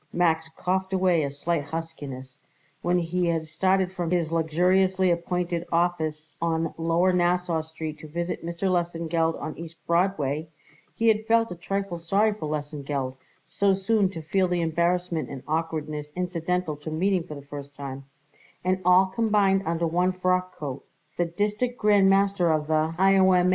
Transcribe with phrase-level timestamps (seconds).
[0.11, 2.39] Max coughed away a slight huskiness.
[2.81, 8.43] When he had started from his luxuriously appointed office on lower Nassau Street to visit
[8.43, 8.63] Mr.
[8.67, 10.47] Lesengeld on East Broadway,
[10.95, 13.15] he had felt a trifle sorry for Lesengeld,
[13.47, 18.05] so soon to feel the embarrassment and awkwardness incidental to meeting for the first time,
[18.63, 20.81] and all combined under one frockcoat,
[21.17, 23.49] the District Grand Master of the I.O.M.